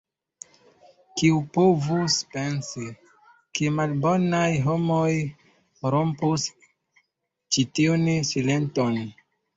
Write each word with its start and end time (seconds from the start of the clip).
Kiu 1.21 1.35
povus 1.57 2.15
pensi, 2.31 2.87
ke 3.59 3.69
malbonaj 3.81 4.49
homoj 4.69 5.13
rompus 5.97 6.47
ĉi 7.53 7.69
tiun 7.81 8.09
silenton? 8.33 9.03